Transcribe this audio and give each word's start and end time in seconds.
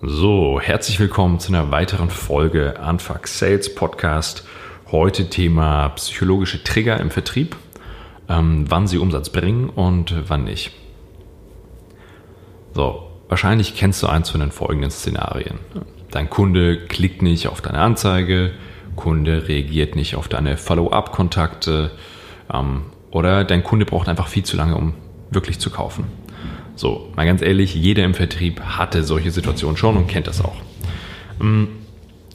So, 0.00 0.60
herzlich 0.60 1.00
willkommen 1.00 1.40
zu 1.40 1.52
einer 1.52 1.72
weiteren 1.72 2.08
Folge 2.08 2.78
Anfang 2.78 3.26
Sales 3.26 3.74
Podcast. 3.74 4.46
Heute 4.92 5.28
Thema 5.28 5.88
psychologische 5.88 6.62
Trigger 6.62 7.00
im 7.00 7.10
Vertrieb, 7.10 7.56
ähm, 8.28 8.66
wann 8.68 8.86
sie 8.86 8.98
Umsatz 8.98 9.30
bringen 9.30 9.68
und 9.68 10.14
wann 10.28 10.44
nicht. 10.44 10.70
So, 12.74 13.10
wahrscheinlich 13.28 13.74
kennst 13.74 14.00
du 14.00 14.06
eins 14.06 14.30
von 14.30 14.38
den 14.38 14.52
folgenden 14.52 14.92
Szenarien. 14.92 15.58
Dein 16.12 16.30
Kunde 16.30 16.86
klickt 16.86 17.22
nicht 17.22 17.48
auf 17.48 17.60
deine 17.60 17.80
Anzeige, 17.80 18.52
Kunde 18.94 19.48
reagiert 19.48 19.96
nicht 19.96 20.14
auf 20.14 20.28
deine 20.28 20.56
Follow-up-Kontakte 20.56 21.90
ähm, 22.54 22.82
oder 23.10 23.42
dein 23.42 23.64
Kunde 23.64 23.84
braucht 23.84 24.06
einfach 24.06 24.28
viel 24.28 24.44
zu 24.44 24.56
lange, 24.56 24.76
um 24.76 24.94
wirklich 25.32 25.58
zu 25.58 25.70
kaufen. 25.70 26.04
So, 26.78 27.08
mal 27.16 27.26
ganz 27.26 27.42
ehrlich, 27.42 27.74
jeder 27.74 28.04
im 28.04 28.14
Vertrieb 28.14 28.60
hatte 28.60 29.02
solche 29.02 29.32
Situationen 29.32 29.76
schon 29.76 29.96
und 29.96 30.06
kennt 30.06 30.28
das 30.28 30.40
auch. 30.40 30.54
Ähm, 31.40 31.70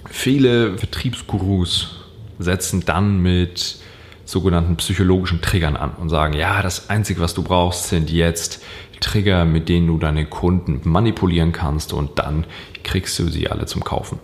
viele 0.06 0.78
Vertriebsgurus 0.78 2.04
setzen 2.40 2.84
dann 2.86 3.22
mit 3.22 3.78
sogenannten 4.26 4.76
psychologischen 4.76 5.40
Triggern 5.40 5.78
an 5.78 5.92
und 5.92 6.10
sagen, 6.10 6.34
ja, 6.34 6.62
das 6.62 6.90
Einzige, 6.90 7.22
was 7.22 7.34
du 7.34 7.42
brauchst, 7.42 7.88
sind 7.88 8.12
jetzt 8.12 8.62
Trigger, 9.00 9.46
mit 9.46 9.70
denen 9.70 9.88
du 9.88 9.98
deine 9.98 10.26
Kunden 10.26 10.82
manipulieren 10.84 11.54
kannst 11.54 11.94
und 11.94 12.20
dann 12.20 12.46
kriegst 12.84 13.18
du 13.20 13.30
sie 13.30 13.50
alle 13.50 13.66
zum 13.66 13.86
Kaufen. 13.86 14.20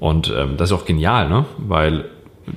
Und 0.00 0.34
ähm, 0.36 0.56
das 0.56 0.72
ist 0.72 0.76
auch 0.76 0.84
genial, 0.84 1.28
ne? 1.28 1.44
weil 1.58 2.06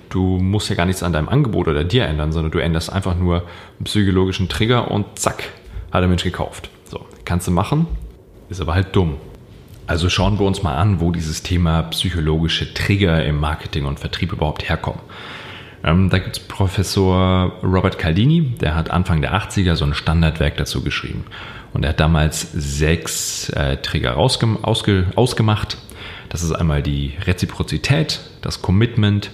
du 0.10 0.40
musst 0.40 0.68
ja 0.72 0.76
gar 0.76 0.88
nichts 0.88 1.04
an 1.04 1.14
deinem 1.14 1.30
Angebot 1.30 1.68
oder 1.68 1.84
dir 1.84 2.06
ändern, 2.06 2.32
sondern 2.32 2.52
du 2.52 2.58
änderst 2.58 2.92
einfach 2.92 3.16
nur 3.16 3.44
einen 3.78 3.84
psychologischen 3.84 4.50
Trigger 4.50 4.90
und 4.90 5.20
zack, 5.20 5.44
hat 5.92 6.02
der 6.02 6.08
Mensch 6.08 6.24
gekauft. 6.24 6.72
Kannst 7.28 7.46
du 7.46 7.52
machen, 7.52 7.88
ist 8.48 8.62
aber 8.62 8.74
halt 8.74 8.96
dumm. 8.96 9.18
Also 9.86 10.08
schauen 10.08 10.40
wir 10.40 10.46
uns 10.46 10.64
mal 10.64 10.78
an, 10.78 11.02
wo 11.02 11.12
dieses 11.12 11.44
Thema 11.44 11.84
psychologische 11.84 12.74
Trigger 12.74 13.26
im 13.26 13.38
Marketing 13.38 13.84
und 13.84 14.00
Vertrieb 14.00 14.32
überhaupt 14.32 14.70
herkommen. 14.70 15.02
Ähm, 15.84 16.10
da 16.10 16.20
gibt 16.20 16.38
es 16.38 16.44
Professor 16.48 17.52
Robert 17.62 18.00
Caldini, 18.00 18.52
der 18.62 18.76
hat 18.76 18.92
Anfang 18.92 19.20
der 19.20 19.34
80er 19.34 19.76
so 19.76 19.84
ein 19.84 19.94
Standardwerk 19.94 20.56
dazu 20.56 20.82
geschrieben. 20.82 21.26
Und 21.74 21.84
er 21.84 21.90
hat 21.90 22.00
damals 22.00 22.50
sechs 22.54 23.50
äh, 23.50 23.76
Trigger 23.76 24.16
ausge 24.16 24.48
ausgemacht. 24.64 25.78
Das 26.30 26.44
ist 26.44 26.54
einmal 26.54 26.82
die 26.82 27.12
Reziprozität, 27.26 28.22
das 28.40 28.62
Commitment, 28.62 29.32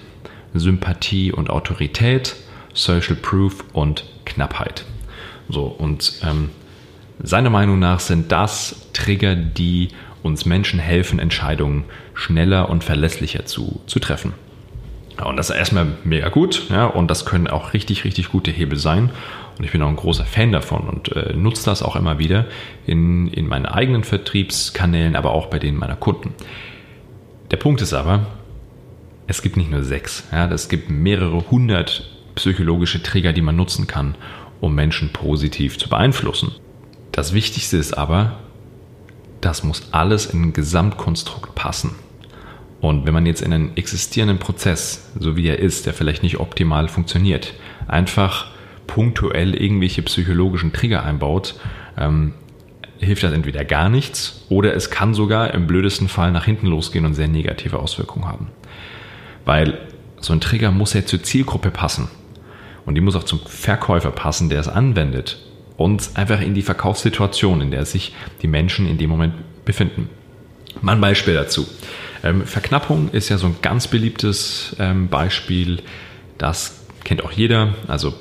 Sympathie 0.56 1.32
und 1.32 1.52
Autorität, 1.52 2.38
Social 2.74 3.18
Proof 3.18 3.64
und 3.72 4.04
Knappheit. 4.26 4.84
So, 5.48 5.66
und 5.66 6.14
ähm, 6.24 6.50
seiner 7.24 7.50
Meinung 7.50 7.80
nach 7.80 8.00
sind 8.00 8.32
das 8.32 8.90
Trigger, 8.94 9.36
die 9.36 9.90
uns 10.22 10.46
Menschen 10.46 10.80
helfen, 10.80 11.20
Entscheidungen 11.20 11.86
schneller 12.14 12.70
und 12.70 12.84
verlässlicher 12.84 13.46
zu, 13.46 13.82
zu 13.88 14.00
treffen. 14.00 14.34
Und 15.24 15.38
das 15.38 15.50
ist 15.50 15.56
erstmal 15.56 15.88
mega 16.04 16.30
gut, 16.30 16.70
ja, 16.70 16.86
und 16.86 17.10
das 17.10 17.26
können 17.26 17.48
auch 17.48 17.74
richtig, 17.74 18.04
richtig 18.04 18.30
gute 18.30 18.52
Hebel 18.52 18.78
sein. 18.78 19.12
Und 19.58 19.64
ich 19.64 19.72
bin 19.72 19.82
auch 19.84 19.88
ein 19.88 19.96
großer 19.96 20.26
Fan 20.26 20.52
davon 20.52 20.88
und 20.88 21.12
äh, 21.16 21.34
nutze 21.34 21.66
das 21.66 21.84
auch 21.84 21.96
immer 21.96 22.18
wieder 22.18 22.46
in, 22.88 23.28
in 23.28 23.48
meinen 23.48 23.68
eigenen 23.68 24.04
Vertriebskanälen, 24.04 25.16
aber 25.16 25.32
auch 25.32 25.48
bei 25.48 25.60
denen 25.60 25.78
meiner 25.78 25.96
Kunden. 25.96 26.34
Der 27.52 27.58
Punkt 27.58 27.82
ist 27.82 27.94
aber, 27.94 28.26
es 29.28 29.44
gibt 29.44 29.56
nicht 29.56 29.70
nur 29.70 29.84
sechs, 29.84 30.28
ja, 30.32 30.50
es 30.52 30.70
gibt 30.70 30.90
mehrere 30.90 31.52
hundert 31.52 32.10
psychologische 32.34 33.04
Trigger, 33.04 33.32
die 33.32 33.42
man 33.42 33.56
nutzen 33.56 33.86
kann, 33.86 34.16
um 34.60 34.74
Menschen 34.74 35.14
positiv 35.14 35.78
zu 35.78 35.88
beeinflussen. 35.88 36.56
Das 37.14 37.32
Wichtigste 37.32 37.78
ist 37.78 37.96
aber, 37.96 38.40
das 39.40 39.64
muss 39.64 39.90
alles 39.92 40.26
in 40.26 40.42
ein 40.42 40.54
Gesamtkonstrukt 40.54 41.54
passen. 41.54 41.92
Und 42.82 43.06
wenn 43.06 43.14
man 43.14 43.28
jetzt 43.28 43.44
in 43.44 43.54
einen 43.54 43.78
existierenden 43.78 44.40
Prozess, 44.40 45.12
so 45.20 45.38
wie 45.38 45.48
er 45.48 45.60
ist, 45.60 45.86
der 45.86 45.94
vielleicht 45.94 46.24
nicht 46.24 46.40
optimal 46.40 46.88
funktioniert, 46.88 47.54
einfach 47.88 48.48
punktuell 48.88 49.54
irgendwelche 49.54 50.02
psychologischen 50.02 50.74
Trigger 50.74 51.04
einbaut, 51.04 51.54
ähm, 52.00 52.34
hilft 52.98 53.22
das 53.22 53.32
entweder 53.32 53.64
gar 53.64 53.90
nichts 53.90 54.46
oder 54.50 54.74
es 54.74 54.90
kann 54.90 55.14
sogar 55.14 55.54
im 55.54 55.68
blödesten 55.68 56.08
Fall 56.08 56.32
nach 56.32 56.46
hinten 56.46 56.66
losgehen 56.66 57.06
und 57.06 57.14
sehr 57.14 57.28
negative 57.28 57.78
Auswirkungen 57.78 58.26
haben. 58.26 58.48
Weil 59.46 59.78
so 60.20 60.34
ein 60.34 60.42
Trigger 60.42 60.72
muss 60.72 60.94
ja 60.94 61.06
zur 61.06 61.22
Zielgruppe 61.22 61.70
passen. 61.70 62.08
Und 62.88 62.96
die 62.96 63.02
muss 63.02 63.16
auch 63.16 63.24
zum 63.24 63.40
Verkäufer 63.46 64.12
passen, 64.12 64.50
der 64.50 64.60
es 64.60 64.68
anwendet 64.68 65.38
und 65.78 66.12
einfach 66.16 66.42
in 66.42 66.54
die 66.54 66.62
Verkaufssituation, 66.62 67.62
in 67.62 67.72
der 67.72 67.86
sich 67.86 68.14
die 68.42 68.48
Menschen 68.48 68.88
in 68.88 68.98
dem 68.98 69.10
Moment 69.10 69.34
befinden. 69.66 70.10
Mal 70.82 70.94
ein 70.94 71.02
Beispiel 71.02 71.34
dazu. 71.34 71.68
Ähm, 72.24 72.46
Verknappung 72.46 73.10
ist 73.12 73.30
ja 73.30 73.38
so 73.38 73.48
ein 73.48 73.56
ganz 73.62 73.88
beliebtes 73.88 74.76
ähm, 74.80 75.10
Beispiel. 75.10 75.82
Das 76.38 76.86
kennt 77.04 77.24
auch 77.24 77.32
jeder. 77.32 77.74
Also 77.88 78.14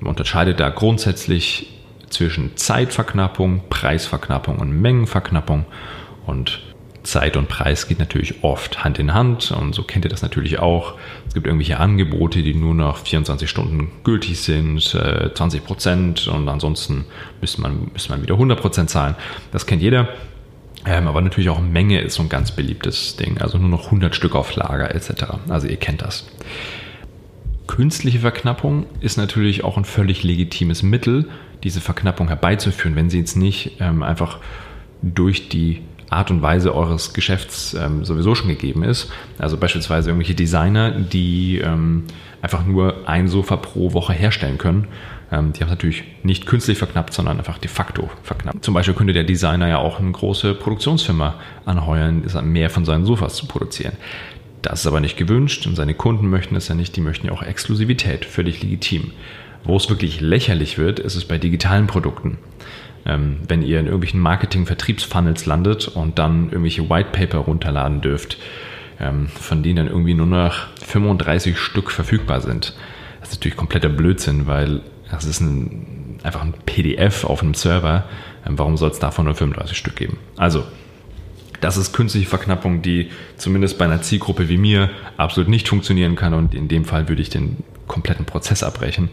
man 0.00 0.10
unterscheidet 0.10 0.60
da 0.60 0.70
grundsätzlich 0.70 1.66
zwischen 2.08 2.56
Zeitverknappung, 2.56 3.62
Preisverknappung 3.68 4.58
und 4.58 4.70
Mengenverknappung. 4.70 5.66
Und 6.26 6.60
Zeit 7.08 7.36
und 7.36 7.48
Preis 7.48 7.88
geht 7.88 7.98
natürlich 7.98 8.44
oft 8.44 8.84
Hand 8.84 8.98
in 8.98 9.14
Hand 9.14 9.50
und 9.50 9.74
so 9.74 9.82
kennt 9.82 10.04
ihr 10.04 10.10
das 10.10 10.22
natürlich 10.22 10.58
auch. 10.58 10.94
Es 11.26 11.34
gibt 11.34 11.46
irgendwelche 11.46 11.78
Angebote, 11.78 12.42
die 12.42 12.54
nur 12.54 12.74
noch 12.74 12.98
24 12.98 13.48
Stunden 13.48 13.90
gültig 14.04 14.40
sind, 14.40 14.80
20 14.80 15.60
äh, 15.60 15.64
Prozent 15.64 16.28
und 16.28 16.48
ansonsten 16.48 17.06
müsste 17.40 17.62
man, 17.62 17.90
müsste 17.92 18.10
man 18.10 18.22
wieder 18.22 18.34
100 18.34 18.60
Prozent 18.60 18.90
zahlen. 18.90 19.14
Das 19.52 19.66
kennt 19.66 19.82
jeder. 19.82 20.08
Ähm, 20.86 21.08
aber 21.08 21.20
natürlich 21.20 21.50
auch 21.50 21.60
Menge 21.60 22.00
ist 22.00 22.14
so 22.14 22.22
ein 22.22 22.28
ganz 22.28 22.52
beliebtes 22.52 23.16
Ding. 23.16 23.38
Also 23.38 23.58
nur 23.58 23.68
noch 23.68 23.86
100 23.86 24.14
Stück 24.14 24.34
auf 24.34 24.54
Lager 24.54 24.94
etc. 24.94 25.24
Also 25.48 25.66
ihr 25.66 25.76
kennt 25.76 26.02
das. 26.02 26.28
Künstliche 27.66 28.20
Verknappung 28.20 28.86
ist 29.00 29.16
natürlich 29.18 29.64
auch 29.64 29.76
ein 29.76 29.84
völlig 29.84 30.22
legitimes 30.22 30.82
Mittel, 30.82 31.28
diese 31.64 31.80
Verknappung 31.80 32.28
herbeizuführen, 32.28 32.96
wenn 32.96 33.10
sie 33.10 33.18
jetzt 33.18 33.36
nicht 33.36 33.76
ähm, 33.80 34.02
einfach 34.02 34.38
durch 35.02 35.48
die 35.48 35.82
Art 36.10 36.30
und 36.30 36.42
Weise 36.42 36.74
eures 36.74 37.12
Geschäfts 37.12 37.74
ähm, 37.74 38.04
sowieso 38.04 38.34
schon 38.34 38.48
gegeben 38.48 38.82
ist. 38.82 39.10
Also 39.38 39.56
beispielsweise 39.56 40.10
irgendwelche 40.10 40.34
Designer, 40.34 40.90
die 40.90 41.58
ähm, 41.58 42.04
einfach 42.40 42.64
nur 42.64 43.08
ein 43.08 43.28
Sofa 43.28 43.56
pro 43.56 43.92
Woche 43.92 44.12
herstellen 44.12 44.58
können. 44.58 44.88
Ähm, 45.30 45.52
die 45.52 45.60
haben 45.60 45.68
es 45.68 45.72
natürlich 45.72 46.04
nicht 46.22 46.46
künstlich 46.46 46.78
verknappt, 46.78 47.12
sondern 47.12 47.38
einfach 47.38 47.58
de 47.58 47.68
facto 47.68 48.10
verknappt. 48.22 48.64
Zum 48.64 48.74
Beispiel 48.74 48.94
könnte 48.94 49.12
der 49.12 49.24
Designer 49.24 49.68
ja 49.68 49.78
auch 49.78 50.00
eine 50.00 50.10
große 50.10 50.54
Produktionsfirma 50.54 51.34
anheuern, 51.66 52.22
mehr 52.44 52.70
von 52.70 52.84
seinen 52.84 53.04
Sofas 53.04 53.34
zu 53.34 53.46
produzieren. 53.46 53.92
Das 54.62 54.80
ist 54.80 54.86
aber 54.86 55.00
nicht 55.00 55.16
gewünscht 55.16 55.66
und 55.66 55.76
seine 55.76 55.94
Kunden 55.94 56.28
möchten 56.30 56.56
es 56.56 56.68
ja 56.68 56.74
nicht, 56.74 56.96
die 56.96 57.00
möchten 57.00 57.26
ja 57.26 57.32
auch 57.32 57.42
Exklusivität, 57.42 58.24
völlig 58.24 58.62
legitim. 58.62 59.12
Wo 59.64 59.76
es 59.76 59.88
wirklich 59.90 60.20
lächerlich 60.20 60.78
wird, 60.78 60.98
ist 60.98 61.14
es 61.14 61.26
bei 61.26 61.36
digitalen 61.36 61.86
Produkten 61.86 62.38
ähm, 63.08 63.38
wenn 63.48 63.62
ihr 63.62 63.80
in 63.80 63.86
irgendwelchen 63.86 64.20
Marketing-Vertriebsfunnels 64.20 65.46
landet 65.46 65.88
und 65.88 66.18
dann 66.18 66.50
irgendwelche 66.50 66.88
White 66.88 67.10
Paper 67.10 67.38
runterladen 67.38 68.00
dürft, 68.00 68.38
ähm, 69.00 69.28
von 69.28 69.62
denen 69.62 69.76
dann 69.76 69.88
irgendwie 69.88 70.14
nur 70.14 70.26
noch 70.26 70.66
35 70.84 71.58
Stück 71.58 71.90
verfügbar 71.90 72.40
sind. 72.40 72.74
Das 73.20 73.30
ist 73.30 73.36
natürlich 73.36 73.56
kompletter 73.56 73.88
Blödsinn, 73.88 74.46
weil 74.46 74.82
das 75.10 75.24
ist 75.24 75.40
ein, 75.40 76.18
einfach 76.22 76.42
ein 76.42 76.54
PDF 76.66 77.24
auf 77.24 77.42
einem 77.42 77.54
Server. 77.54 78.04
Ähm, 78.46 78.58
warum 78.58 78.76
soll 78.76 78.90
es 78.90 78.98
davon 78.98 79.24
nur 79.24 79.34
35 79.34 79.76
Stück 79.76 79.96
geben? 79.96 80.18
Also, 80.36 80.64
das 81.60 81.76
ist 81.76 81.92
künstliche 81.92 82.28
Verknappung, 82.28 82.82
die 82.82 83.10
zumindest 83.36 83.78
bei 83.78 83.86
einer 83.86 84.02
Zielgruppe 84.02 84.48
wie 84.48 84.58
mir 84.58 84.90
absolut 85.16 85.48
nicht 85.48 85.68
funktionieren 85.68 86.14
kann 86.14 86.34
und 86.34 86.54
in 86.54 86.68
dem 86.68 86.84
Fall 86.84 87.08
würde 87.08 87.22
ich 87.22 87.30
den 87.30 87.56
kompletten 87.88 88.26
Prozess 88.26 88.62
abbrechen. 88.62 89.08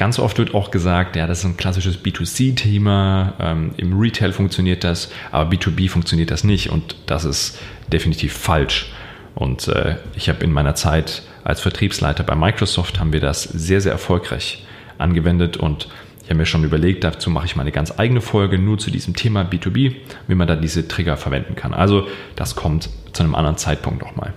Ganz 0.00 0.18
oft 0.18 0.38
wird 0.38 0.54
auch 0.54 0.70
gesagt, 0.70 1.14
ja, 1.14 1.26
das 1.26 1.40
ist 1.40 1.44
ein 1.44 1.58
klassisches 1.58 2.02
B2C-Thema, 2.02 3.34
ähm, 3.38 3.72
im 3.76 4.00
Retail 4.00 4.32
funktioniert 4.32 4.82
das, 4.82 5.12
aber 5.30 5.50
B2B 5.50 5.90
funktioniert 5.90 6.30
das 6.30 6.42
nicht 6.42 6.70
und 6.70 6.96
das 7.04 7.26
ist 7.26 7.58
definitiv 7.92 8.32
falsch. 8.32 8.94
Und 9.34 9.68
äh, 9.68 9.96
ich 10.14 10.30
habe 10.30 10.42
in 10.42 10.52
meiner 10.52 10.74
Zeit 10.74 11.22
als 11.44 11.60
Vertriebsleiter 11.60 12.24
bei 12.24 12.34
Microsoft 12.34 12.98
haben 12.98 13.12
wir 13.12 13.20
das 13.20 13.42
sehr, 13.42 13.82
sehr 13.82 13.92
erfolgreich 13.92 14.64
angewendet 14.96 15.58
und 15.58 15.88
ich 16.22 16.30
habe 16.30 16.36
mir 16.36 16.46
schon 16.46 16.64
überlegt, 16.64 17.04
dazu 17.04 17.28
mache 17.28 17.44
ich 17.44 17.56
mal 17.56 17.64
eine 17.64 17.72
ganz 17.72 17.98
eigene 17.98 18.22
Folge 18.22 18.58
nur 18.58 18.78
zu 18.78 18.90
diesem 18.90 19.14
Thema 19.14 19.42
B2B, 19.42 19.96
wie 20.26 20.34
man 20.34 20.48
da 20.48 20.56
diese 20.56 20.88
Trigger 20.88 21.18
verwenden 21.18 21.56
kann. 21.56 21.74
Also 21.74 22.08
das 22.36 22.56
kommt 22.56 22.88
zu 23.12 23.22
einem 23.22 23.34
anderen 23.34 23.58
Zeitpunkt 23.58 24.00
nochmal. 24.00 24.32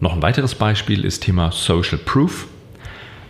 Noch 0.00 0.14
ein 0.14 0.22
weiteres 0.22 0.56
Beispiel 0.56 1.04
ist 1.04 1.22
Thema 1.22 1.52
Social 1.52 1.98
Proof. 1.98 2.48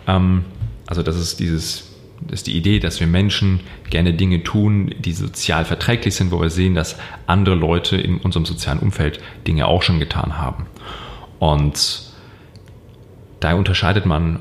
Ähm, 0.07 0.45
also 0.87 1.03
das 1.03 1.17
ist 1.17 1.39
dieses, 1.39 1.87
das 2.21 2.41
ist 2.41 2.47
die 2.47 2.57
Idee, 2.57 2.79
dass 2.79 2.99
wir 2.99 3.07
Menschen 3.07 3.61
gerne 3.89 4.13
Dinge 4.13 4.43
tun, 4.43 4.93
die 4.99 5.13
sozial 5.13 5.65
verträglich 5.65 6.15
sind, 6.15 6.31
wo 6.31 6.41
wir 6.41 6.49
sehen, 6.49 6.75
dass 6.75 6.97
andere 7.27 7.55
Leute 7.55 7.97
in 7.97 8.17
unserem 8.17 8.45
sozialen 8.45 8.79
Umfeld 8.79 9.19
Dinge 9.47 9.67
auch 9.67 9.81
schon 9.81 9.99
getan 9.99 10.37
haben. 10.37 10.67
Und 11.39 12.03
da 13.39 13.53
unterscheidet 13.53 14.05
man 14.05 14.39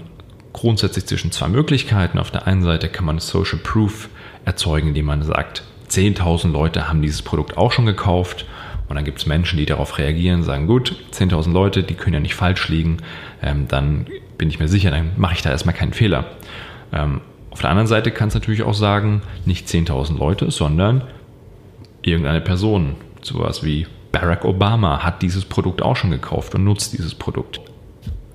grundsätzlich 0.52 1.06
zwischen 1.06 1.32
zwei 1.32 1.48
Möglichkeiten. 1.48 2.18
Auf 2.18 2.30
der 2.30 2.46
einen 2.46 2.62
Seite 2.62 2.88
kann 2.88 3.04
man 3.04 3.18
Social 3.18 3.58
Proof 3.58 4.08
erzeugen, 4.44 4.88
indem 4.88 5.06
man 5.06 5.22
sagt, 5.22 5.64
10.000 5.90 6.50
Leute 6.50 6.88
haben 6.88 7.02
dieses 7.02 7.22
Produkt 7.22 7.56
auch 7.56 7.72
schon 7.72 7.86
gekauft 7.86 8.46
Und 8.88 8.96
dann 8.96 9.04
gibt 9.04 9.18
es 9.18 9.26
Menschen, 9.26 9.56
die 9.58 9.66
darauf 9.66 9.98
reagieren, 9.98 10.42
sagen, 10.42 10.66
gut, 10.66 10.96
10.000 11.12 11.52
Leute, 11.52 11.82
die 11.82 11.94
können 11.94 12.14
ja 12.14 12.20
nicht 12.20 12.34
falsch 12.34 12.68
liegen, 12.68 12.98
ähm, 13.42 13.66
dann 13.68 14.06
bin 14.36 14.48
ich 14.48 14.58
mir 14.58 14.68
sicher, 14.68 14.90
dann 14.90 15.12
mache 15.16 15.34
ich 15.34 15.42
da 15.42 15.50
erstmal 15.50 15.74
keinen 15.74 15.92
Fehler. 15.92 16.26
Ähm, 16.92 17.20
auf 17.50 17.60
der 17.60 17.70
anderen 17.70 17.86
Seite 17.86 18.10
kann 18.10 18.28
es 18.28 18.34
natürlich 18.34 18.62
auch 18.62 18.74
sagen, 18.74 19.22
nicht 19.46 19.68
10.000 19.68 20.18
Leute, 20.18 20.50
sondern 20.50 21.04
irgendeine 22.02 22.40
Person, 22.40 22.96
sowas 23.22 23.62
wie 23.64 23.86
Barack 24.12 24.44
Obama 24.44 25.02
hat 25.02 25.22
dieses 25.22 25.44
Produkt 25.44 25.82
auch 25.82 25.96
schon 25.96 26.10
gekauft 26.10 26.54
und 26.54 26.64
nutzt 26.64 26.92
dieses 26.92 27.14
Produkt. 27.14 27.60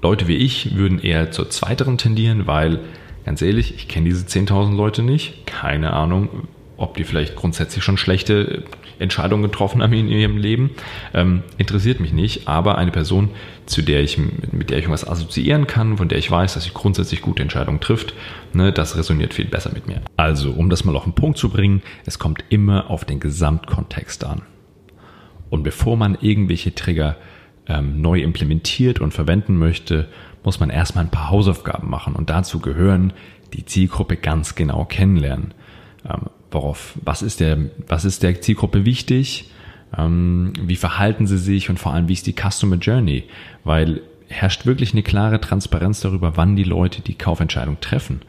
Leute 0.01 0.27
wie 0.27 0.35
ich 0.35 0.75
würden 0.75 0.99
eher 0.99 1.31
zur 1.31 1.49
zweiteren 1.49 1.97
tendieren, 1.97 2.47
weil 2.47 2.79
ganz 3.25 3.41
ehrlich, 3.41 3.75
ich 3.75 3.87
kenne 3.87 4.05
diese 4.09 4.25
10.000 4.25 4.75
Leute 4.75 5.03
nicht, 5.03 5.45
keine 5.45 5.93
Ahnung, 5.93 6.47
ob 6.79 6.95
die 6.95 7.03
vielleicht 7.03 7.35
grundsätzlich 7.35 7.83
schon 7.83 7.97
schlechte 7.97 8.63
Entscheidungen 8.99 9.43
getroffen 9.43 9.81
haben 9.81 9.93
in 9.93 10.07
ihrem 10.07 10.37
Leben, 10.37 10.71
ähm, 11.13 11.43
interessiert 11.57 11.99
mich 11.99 12.13
nicht. 12.13 12.47
Aber 12.47 12.77
eine 12.77 12.91
Person, 12.91 13.29
zu 13.65 13.81
der 13.81 14.01
ich, 14.01 14.17
mit 14.17 14.69
der 14.69 14.77
ich 14.77 14.85
irgendwas 14.85 15.07
assoziieren 15.07 15.67
kann, 15.67 15.97
von 15.97 16.09
der 16.09 16.17
ich 16.17 16.29
weiß, 16.29 16.53
dass 16.53 16.63
sie 16.63 16.71
grundsätzlich 16.73 17.21
gute 17.21 17.41
Entscheidungen 17.41 17.79
trifft, 17.79 18.13
ne, 18.53 18.71
das 18.71 18.97
resoniert 18.97 19.33
viel 19.33 19.45
besser 19.45 19.71
mit 19.73 19.87
mir. 19.87 20.01
Also, 20.17 20.51
um 20.51 20.69
das 20.69 20.83
mal 20.83 20.95
auf 20.95 21.03
den 21.03 21.13
Punkt 21.13 21.37
zu 21.37 21.49
bringen, 21.49 21.81
es 22.05 22.19
kommt 22.19 22.43
immer 22.49 22.89
auf 22.89 23.05
den 23.05 23.19
Gesamtkontext 23.19 24.23
an. 24.23 24.41
Und 25.49 25.63
bevor 25.63 25.97
man 25.97 26.17
irgendwelche 26.19 26.75
Trigger 26.75 27.17
ähm, 27.67 28.01
neu 28.01 28.21
implementiert 28.21 28.99
und 28.99 29.13
verwenden 29.13 29.57
möchte, 29.57 30.07
muss 30.43 30.59
man 30.59 30.69
erstmal 30.69 31.05
ein 31.05 31.11
paar 31.11 31.29
Hausaufgaben 31.29 31.89
machen. 31.89 32.15
Und 32.15 32.29
dazu 32.29 32.59
gehören 32.59 33.13
die 33.53 33.65
Zielgruppe 33.65 34.15
ganz 34.15 34.55
genau 34.55 34.85
kennenlernen. 34.85 35.53
Ähm, 36.07 36.29
worauf, 36.51 36.97
was 37.03 37.21
ist 37.21 37.39
der, 37.39 37.57
was 37.87 38.05
ist 38.05 38.23
der 38.23 38.41
Zielgruppe 38.41 38.85
wichtig? 38.85 39.51
Ähm, 39.97 40.53
wie 40.61 40.75
verhalten 40.75 41.27
sie 41.27 41.37
sich 41.37 41.69
und 41.69 41.79
vor 41.79 41.93
allem, 41.93 42.07
wie 42.07 42.13
ist 42.13 42.27
die 42.27 42.35
Customer 42.35 42.75
Journey? 42.75 43.23
Weil 43.63 44.01
herrscht 44.27 44.65
wirklich 44.65 44.93
eine 44.93 45.03
klare 45.03 45.41
Transparenz 45.41 46.01
darüber, 46.01 46.37
wann 46.37 46.55
die 46.55 46.63
Leute 46.63 47.01
die 47.01 47.15
Kaufentscheidung 47.15 47.79
treffen. 47.81 48.21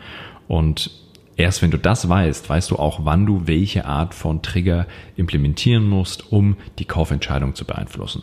Und 0.49 0.91
erst 1.37 1.63
wenn 1.63 1.71
du 1.71 1.79
das 1.79 2.09
weißt, 2.09 2.49
weißt 2.49 2.71
du 2.71 2.77
auch, 2.77 3.05
wann 3.05 3.27
du 3.27 3.47
welche 3.47 3.85
Art 3.85 4.15
von 4.15 4.43
Trigger 4.43 4.87
implementieren 5.17 5.87
musst, 5.87 6.33
um 6.33 6.57
die 6.79 6.87
Kaufentscheidung 6.87 7.55
zu 7.55 7.65
beeinflussen. 7.65 8.23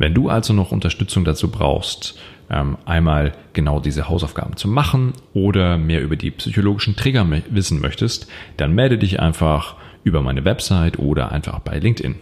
Wenn 0.00 0.14
du 0.14 0.30
also 0.30 0.54
noch 0.54 0.72
Unterstützung 0.72 1.26
dazu 1.26 1.50
brauchst, 1.50 2.18
ähm, 2.48 2.78
einmal 2.86 3.32
genau 3.52 3.80
diese 3.80 4.08
Hausaufgaben 4.08 4.56
zu 4.56 4.66
machen 4.66 5.12
oder 5.34 5.76
mehr 5.76 6.00
über 6.00 6.16
die 6.16 6.30
psychologischen 6.30 6.96
Trigger 6.96 7.26
wissen 7.50 7.82
möchtest, 7.82 8.26
dann 8.56 8.74
melde 8.74 8.96
dich 8.96 9.20
einfach 9.20 9.76
über 10.02 10.22
meine 10.22 10.46
Website 10.46 10.98
oder 10.98 11.32
einfach 11.32 11.58
bei 11.58 11.78
LinkedIn. 11.78 12.14